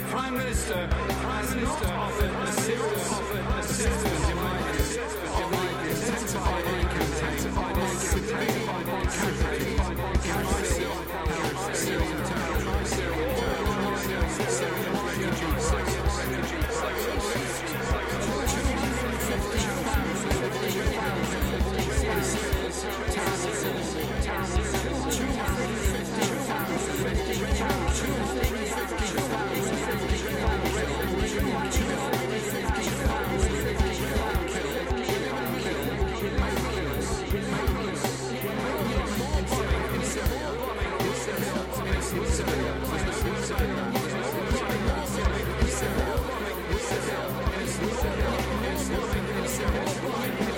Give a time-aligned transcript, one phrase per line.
[0.00, 3.20] Prime Minister the Prime has not offered a serious
[3.60, 4.83] assistance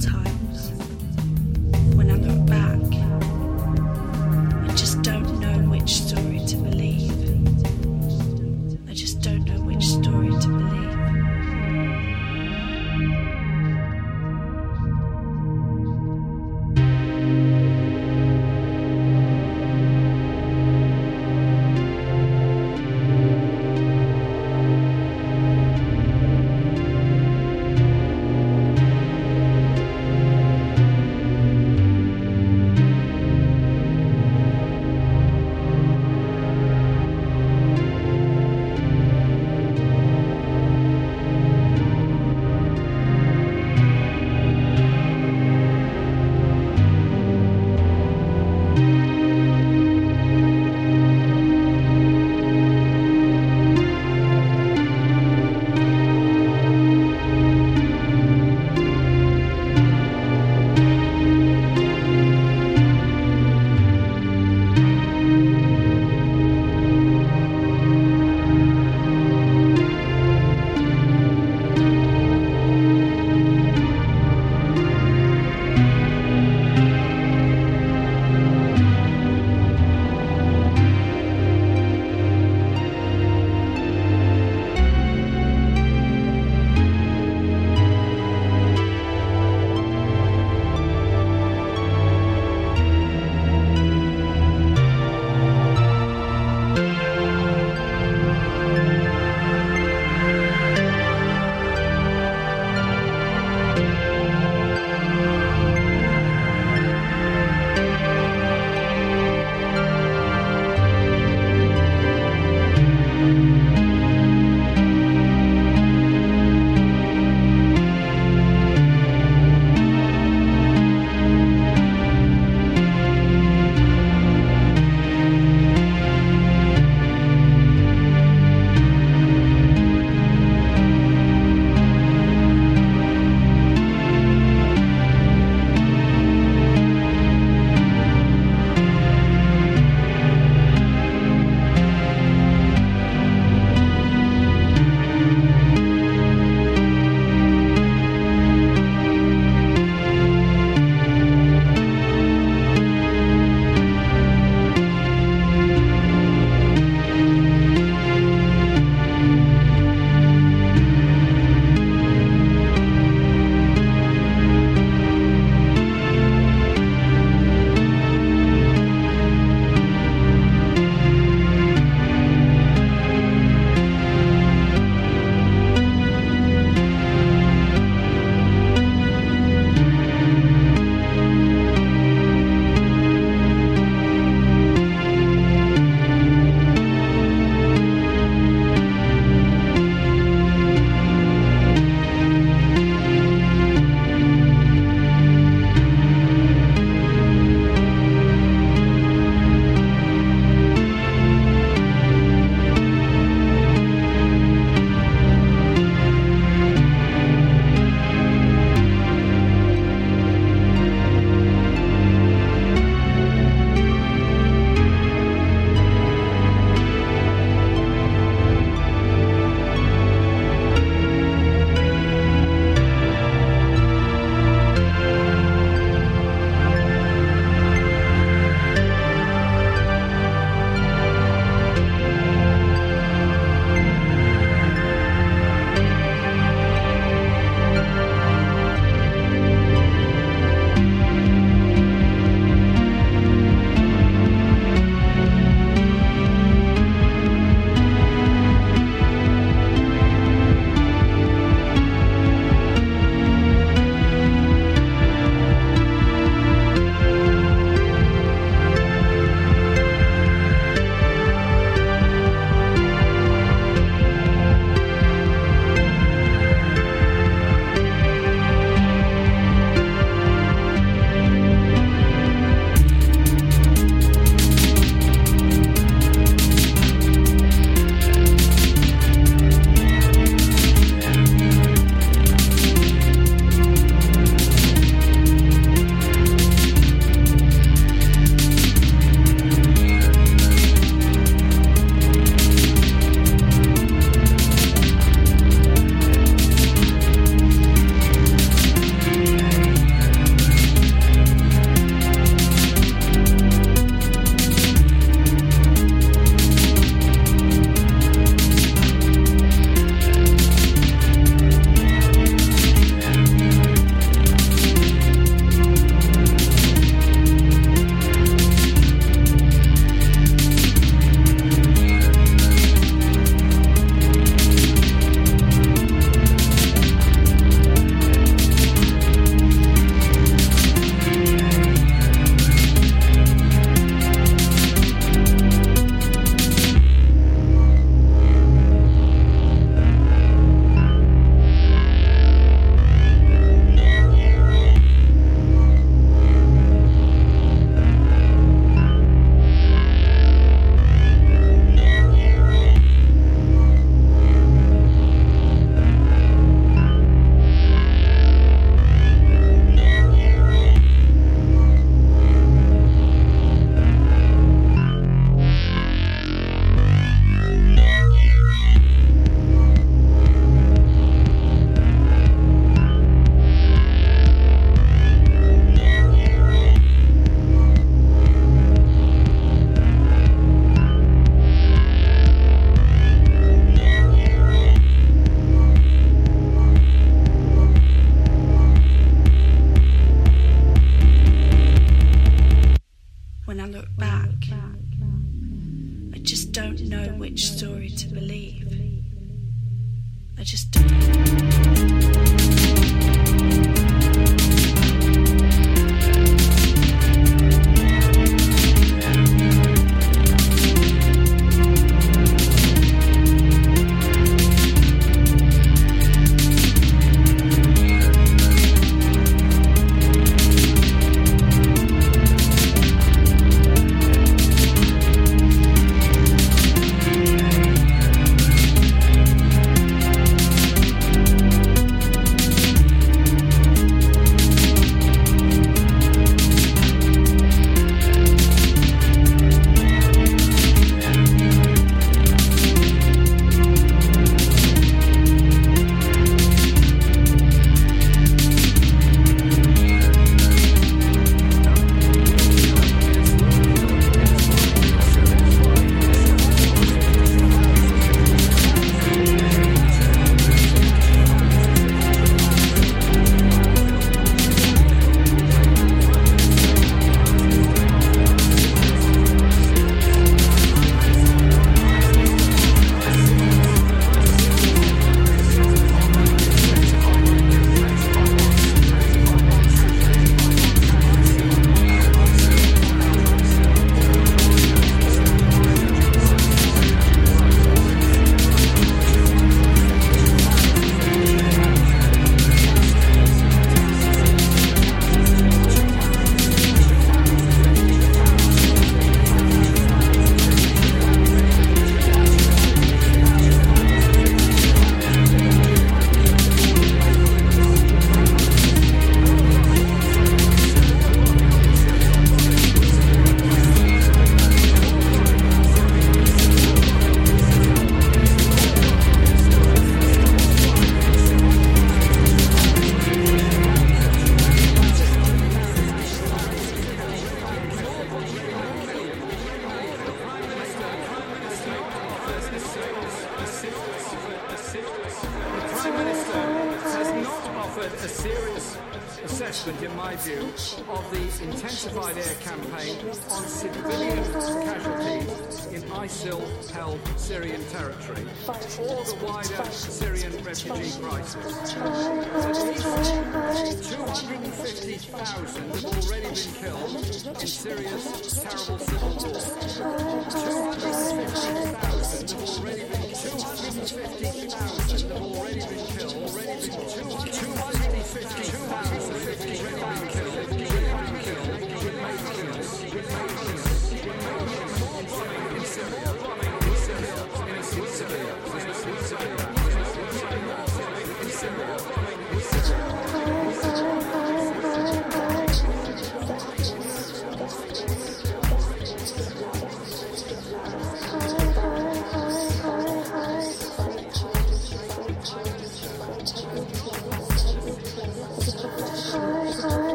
[0.00, 0.81] Sometimes,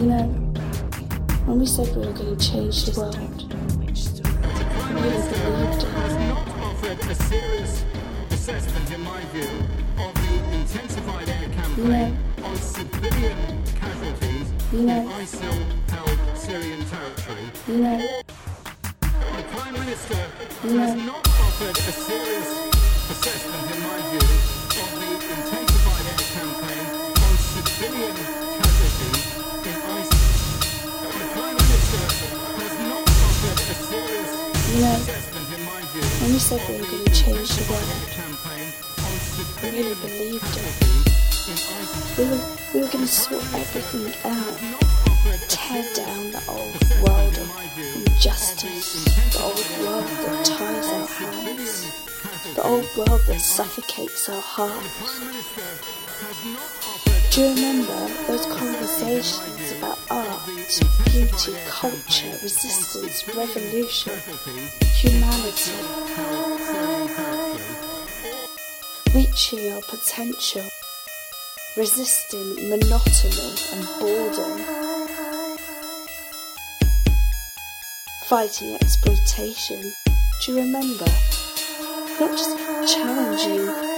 [0.00, 0.24] You know,
[1.44, 3.20] when we said we were going to change the world, I
[4.96, 5.92] really believed it.
[6.24, 7.84] not offered a serious
[8.30, 9.52] assessment, in my view,
[10.00, 17.50] of the intensified air campaign on civilian casualties in know, ISIL-held Syrian territory.
[17.66, 18.24] The
[19.52, 22.50] Prime Minister has not offered a serious
[23.12, 24.28] assessment, in my view,
[24.80, 26.88] of the intensified air campaign
[27.20, 28.49] on civilian
[34.80, 37.84] when we said we were going to change the world,
[39.62, 40.74] I really believed it.
[42.16, 42.40] We were,
[42.72, 44.58] we were going to sort everything out,
[45.48, 47.48] tear down the old world of
[48.06, 51.84] injustice, the old world that ties our hands,
[52.54, 55.00] the old world that suffocates our hearts.
[57.30, 60.42] Do you remember those conversations about art,
[61.12, 64.18] beauty, culture, resistance, revolution,
[64.96, 65.70] humanity,
[69.14, 70.64] reaching our potential,
[71.76, 74.58] resisting monotony and boredom,
[78.26, 79.80] fighting exploitation?
[80.44, 81.06] Do you remember?
[82.18, 82.58] Not just
[82.92, 83.89] challenging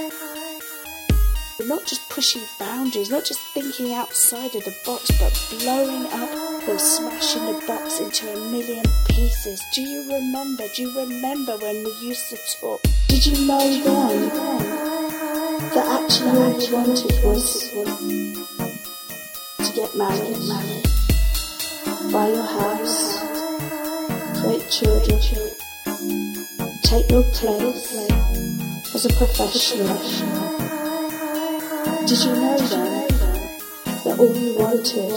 [1.61, 6.77] not just pushing boundaries, not just thinking outside of the box, but blowing up or
[6.77, 9.61] smashing the box into a million pieces.
[9.73, 10.63] Do you remember?
[10.75, 12.81] Do you remember when we used to talk?
[13.07, 14.29] Did you know then
[15.73, 17.69] that actually all you wanted was
[19.59, 20.83] to get married, married,
[22.11, 23.19] buy your house,
[24.41, 25.19] create children,
[26.83, 28.09] take your place
[28.93, 30.52] as a professional?
[32.05, 33.07] Did you know then
[34.03, 35.11] that all you wanted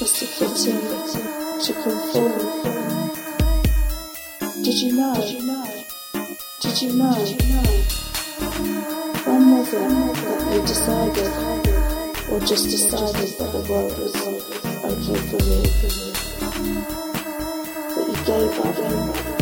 [0.00, 0.80] was to fit in,
[1.62, 2.38] to conform?
[4.64, 5.14] Did you know?
[5.14, 5.30] Did
[6.82, 7.14] you know?
[7.18, 7.30] Was
[9.72, 9.82] it
[10.14, 11.32] that you decided,
[12.28, 14.14] or just decided that the world was
[14.84, 15.62] okay for you?
[17.94, 18.54] That you gave
[19.32, 19.37] up?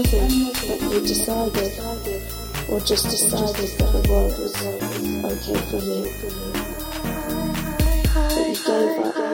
[0.00, 1.72] It that you decided,
[2.68, 4.54] or just decided that the world was
[5.24, 6.04] okay for you?
[8.14, 9.27] That you gave up?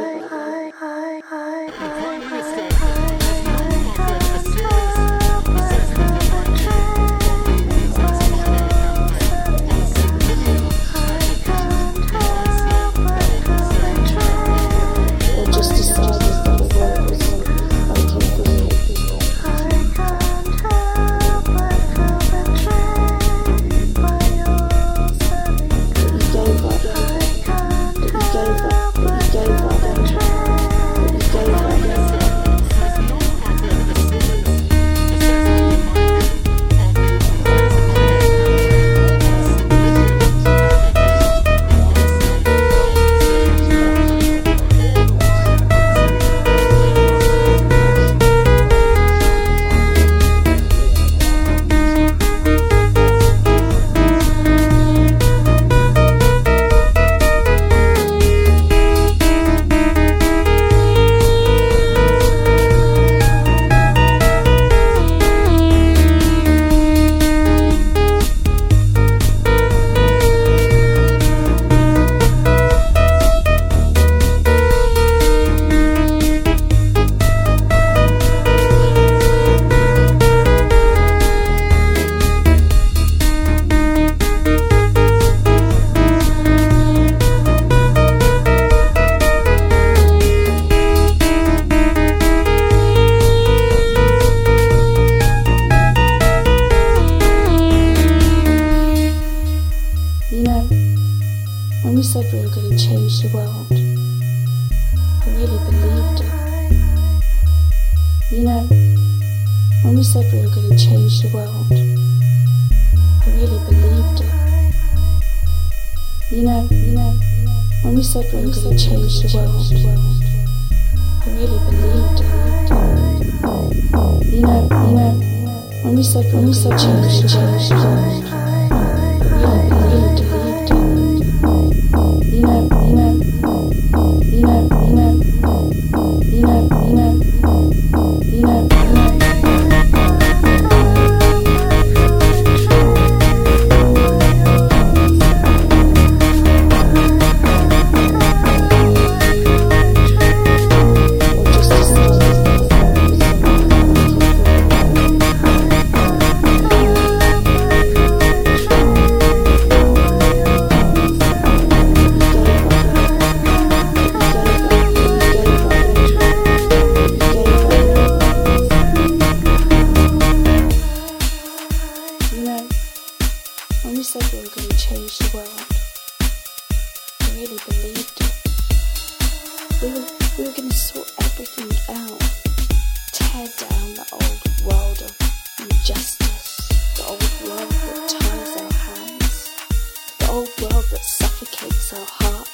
[191.44, 192.44] Suffocates our.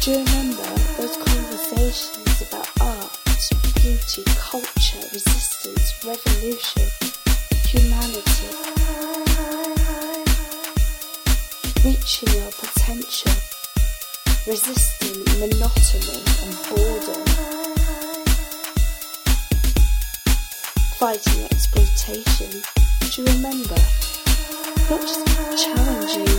[0.00, 0.62] Do you remember
[0.96, 3.18] those conversations about art,
[3.76, 6.88] beauty, culture, resistance, revolution,
[7.66, 8.50] humanity?
[11.84, 13.32] Reaching your potential,
[14.46, 17.26] resisting monotony and boredom,
[20.98, 22.62] fighting exploitation.
[23.00, 24.19] Do you remember?
[24.90, 25.24] Not just
[25.56, 26.36] challenging,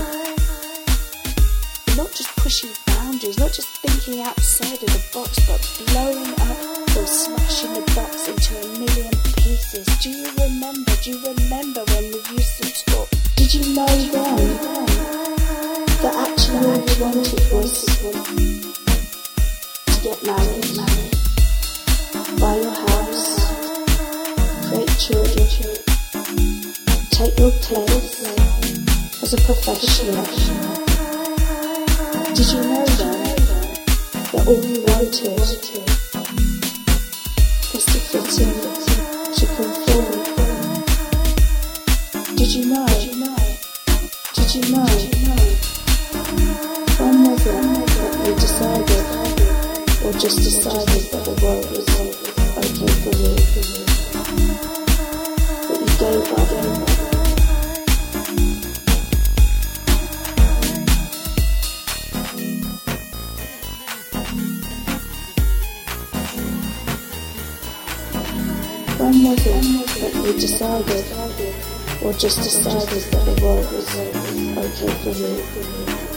[1.95, 7.07] not just pushing boundaries, not just thinking outside of the box, but blowing up or
[7.07, 9.85] smashing the box into a million pieces.
[10.01, 10.91] Do you remember?
[11.01, 13.07] Do you remember when we used to talk?
[13.37, 14.57] Did you know then
[16.03, 18.11] that actually all we wanted was to
[20.03, 20.75] get married,
[22.37, 23.47] buy your house,
[24.67, 25.47] create children,
[27.11, 28.40] take your place
[29.33, 30.25] as a professional?
[32.33, 33.37] Did you know that?
[34.31, 35.79] That all we wanted was to
[38.11, 38.53] fit in,
[39.37, 40.21] to conform.
[42.35, 42.85] Did you know?
[44.33, 44.85] Did you know?
[44.91, 45.07] It
[47.43, 49.05] that you decided,
[50.05, 51.00] or just decided
[72.21, 76.10] just decided that the world was uh, okay for you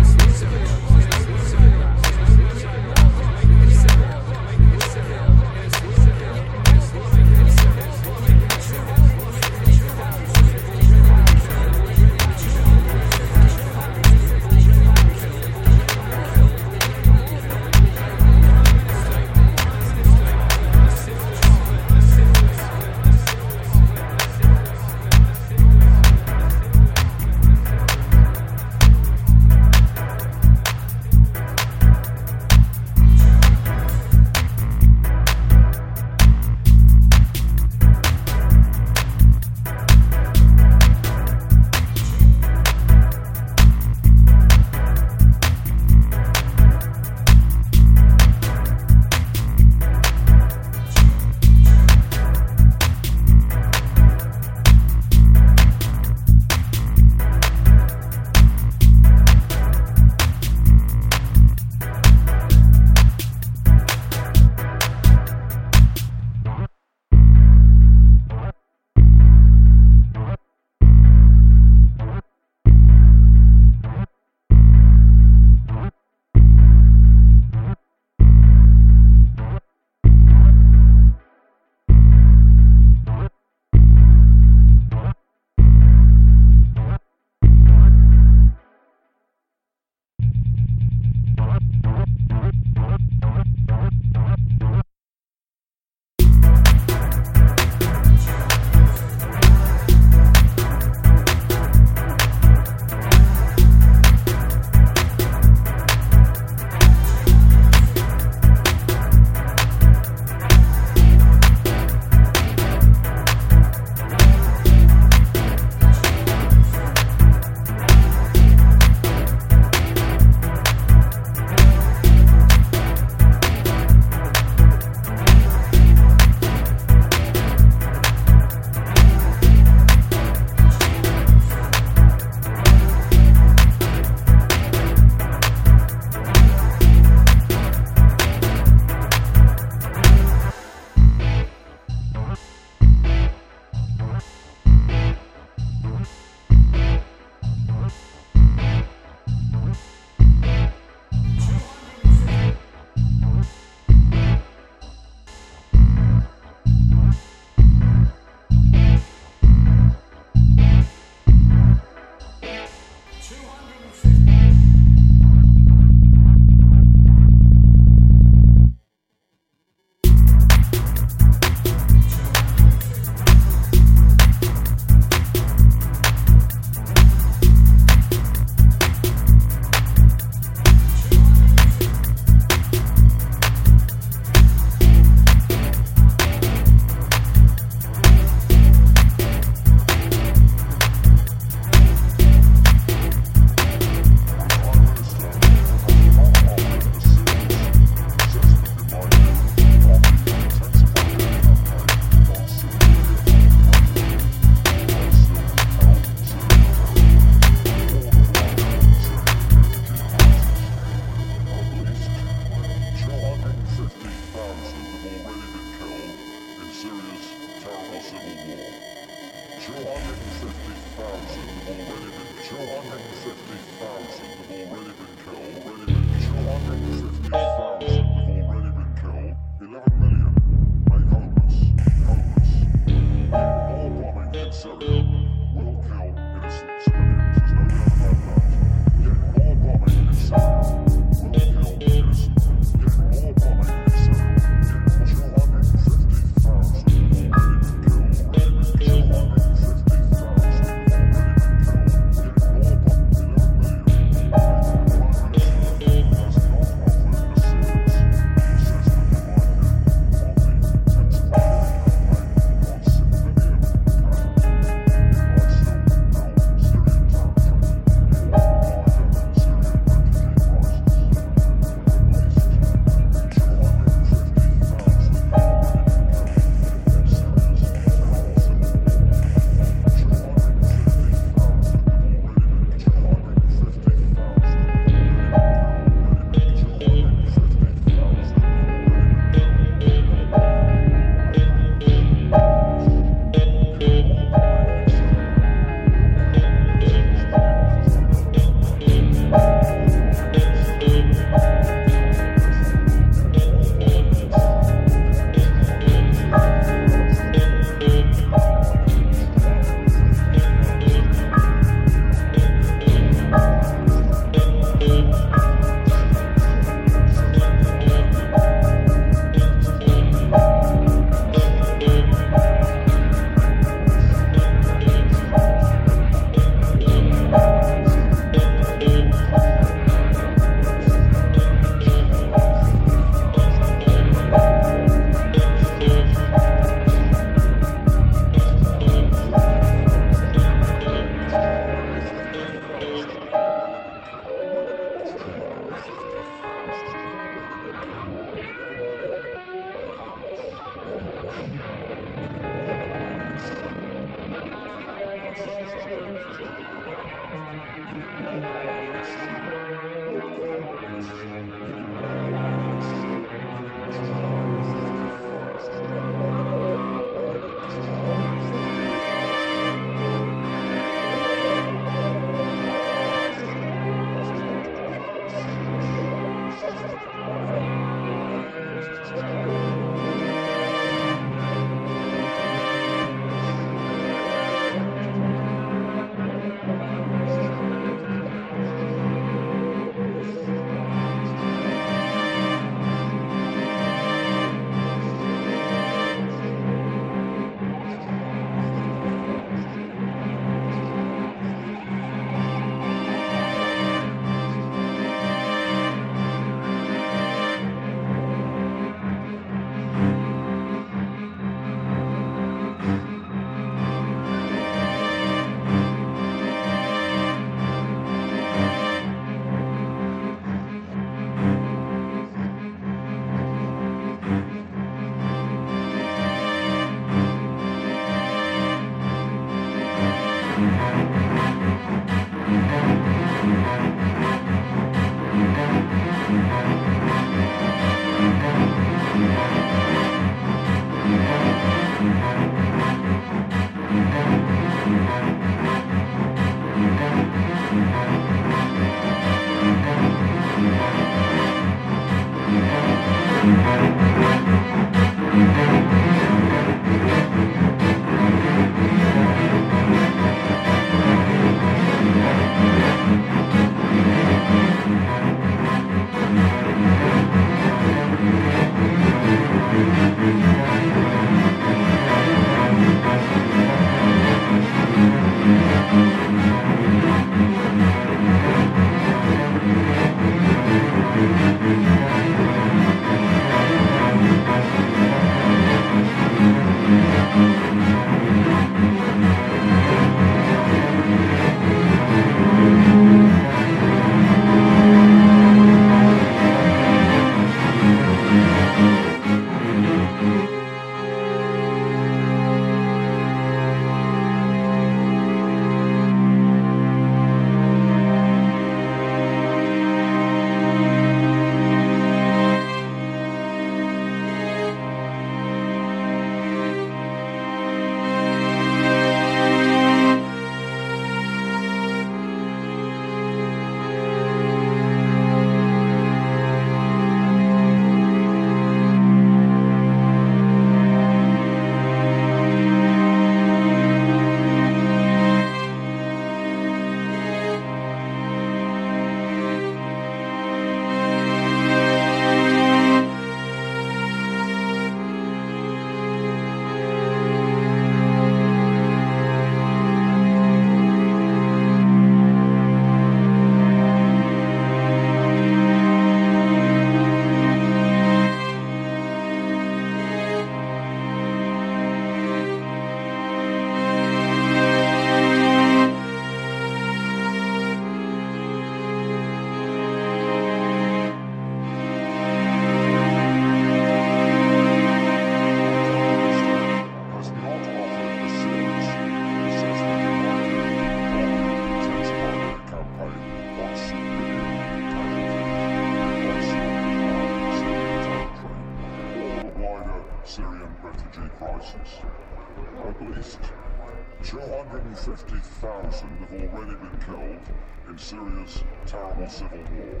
[597.98, 600.00] Syria's terrible civil war.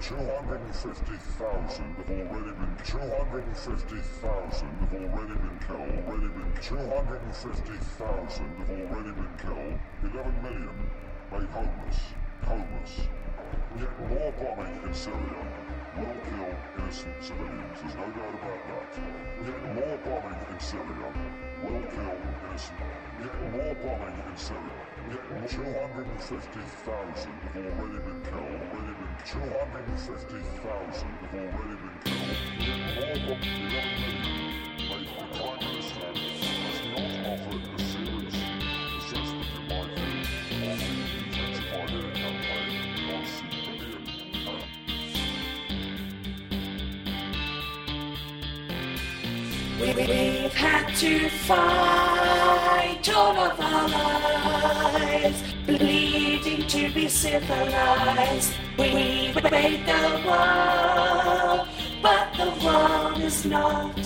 [0.00, 9.36] 250,000 have already been 250,000 have already been killed already been 250,000 have already been
[9.36, 9.78] killed.
[10.02, 10.90] 11 million
[11.30, 12.00] made homeless
[12.44, 13.08] homeless.
[13.78, 15.44] Yet more bombing in Syria
[15.96, 18.88] will kill innocent civilians there's no doubt about that.
[19.44, 21.12] Yet more bombing in Syria
[21.62, 22.16] will kill
[22.48, 22.80] innocent
[23.20, 31.76] yet more bombing in Syria 250,000 have already been killed already been 250,000 have already
[31.76, 34.24] been killed yet more bombing 11 million
[34.88, 38.36] made the Prime Minister has not offered a serious
[38.98, 44.04] assessment in my view of the intensified air campaign on civilian
[49.80, 54.21] We've had to fight all of our lives,
[55.66, 58.54] bleed bleeding to be civilized.
[58.78, 61.68] We made the world,
[62.02, 63.96] but the world is not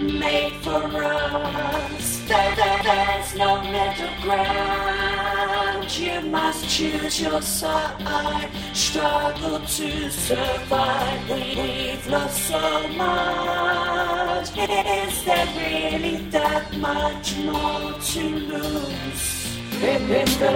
[0.00, 2.22] made for us.
[2.26, 5.98] There, there, there's no middle ground.
[5.98, 8.50] You must choose your side.
[8.72, 11.30] Struggle to survive.
[11.30, 14.50] We, we've lost so much.
[14.56, 19.41] Is there really that much more to lose?
[19.80, 20.52] If, if the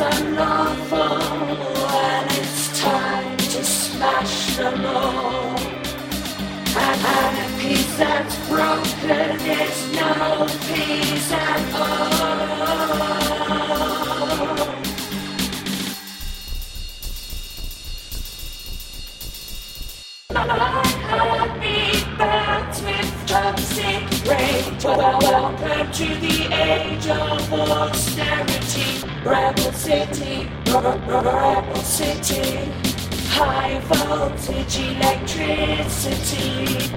[0.00, 1.22] are lawful
[1.90, 5.54] and it's time to smash the law.
[6.76, 13.27] And, and a peace that's broken is no peace at all.
[23.28, 24.84] Toxic rage.
[24.84, 29.02] Welcome to the age of austerity.
[29.22, 32.72] Rebel city, rebel city.
[33.28, 36.90] High voltage electricity.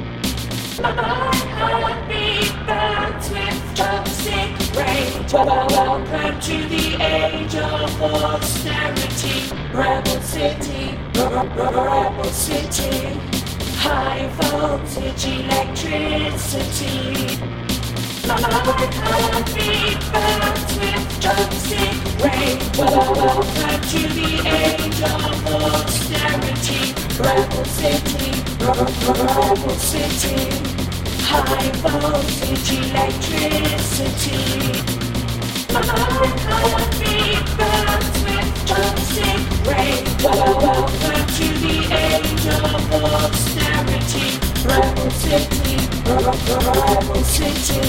[0.82, 0.94] My
[1.60, 5.34] heartbeat burns with toxic rage.
[5.34, 9.52] Welcome to the age of austerity.
[9.74, 13.41] Rebel city, rebel city.
[13.84, 17.02] High voltage electricity.
[18.28, 22.62] My heartbeat burns with toxic rage.
[22.78, 26.94] Welcome to the age of austerity.
[27.18, 30.38] Rebel city, rebel city.
[31.26, 34.46] High voltage electricity.
[35.74, 38.21] My heartbeat burns
[40.24, 42.72] welcome to the age of
[45.14, 45.78] city,
[47.24, 47.84] city.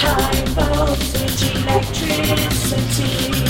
[0.00, 3.47] High voltage electricity.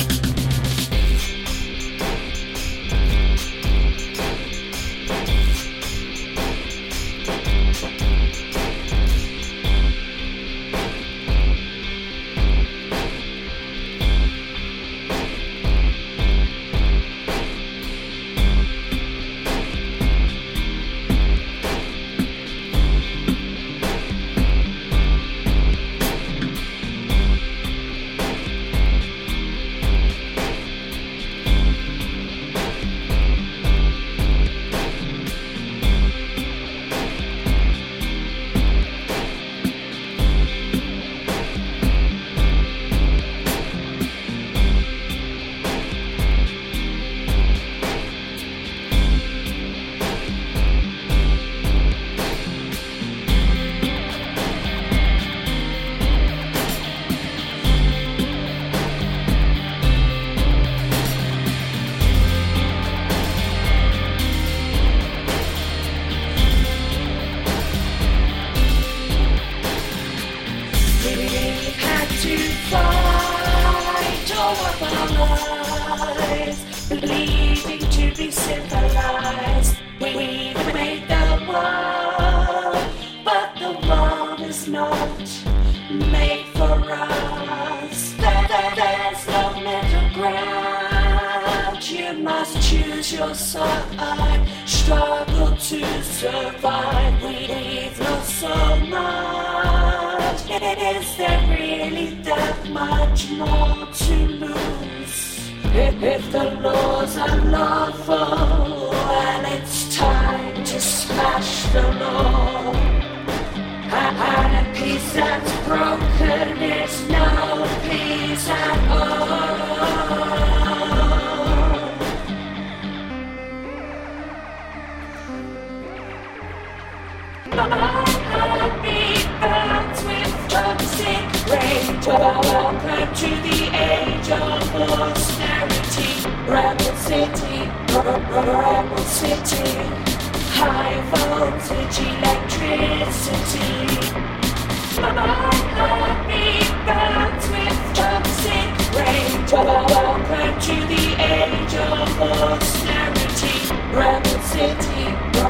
[149.88, 154.27] Welcome to the age of austerity.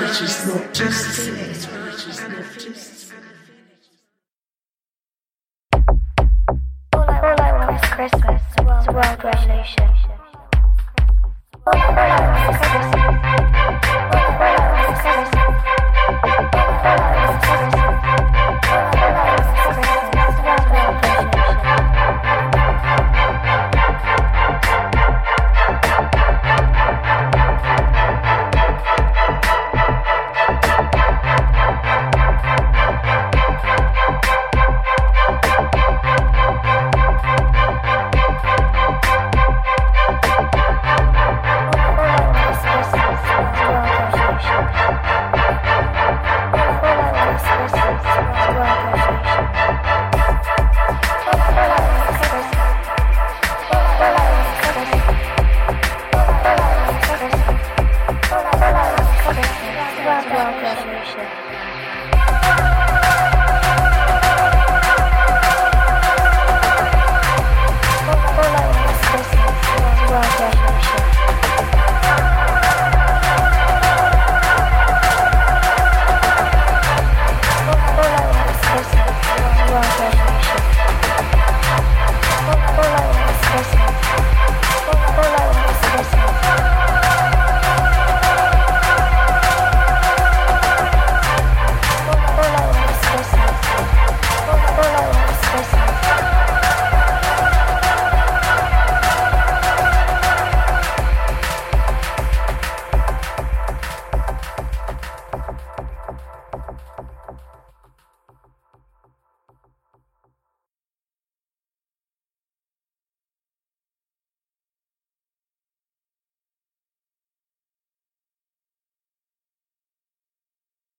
[0.00, 3.12] which is not just finished, which is not just
[6.92, 10.05] All I, want is world revolution.